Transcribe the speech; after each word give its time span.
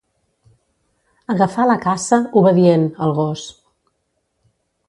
Agafà 1.33 1.67
la 1.71 1.77
caça, 1.85 2.21
obedient, 2.43 2.89
el 3.09 3.15
gos. 3.23 3.47